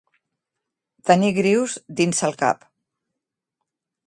Tenir 1.09 1.29
grius 1.39 1.75
dins 2.01 2.25
el 2.31 2.35
cap. 2.43 2.67